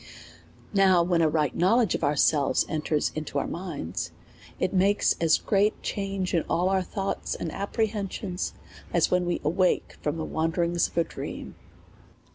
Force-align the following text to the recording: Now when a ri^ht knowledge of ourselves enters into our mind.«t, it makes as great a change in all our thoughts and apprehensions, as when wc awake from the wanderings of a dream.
Now 0.73 1.03
when 1.03 1.21
a 1.21 1.29
ri^ht 1.29 1.53
knowledge 1.53 1.93
of 1.93 2.03
ourselves 2.03 2.65
enters 2.67 3.11
into 3.13 3.37
our 3.37 3.45
mind.«t, 3.45 4.09
it 4.59 4.73
makes 4.73 5.15
as 5.21 5.37
great 5.37 5.75
a 5.77 5.81
change 5.83 6.33
in 6.33 6.41
all 6.49 6.69
our 6.69 6.81
thoughts 6.81 7.35
and 7.35 7.51
apprehensions, 7.51 8.55
as 8.91 9.11
when 9.11 9.27
wc 9.27 9.43
awake 9.43 9.97
from 10.01 10.17
the 10.17 10.25
wanderings 10.25 10.87
of 10.87 10.97
a 10.97 11.03
dream. 11.03 11.53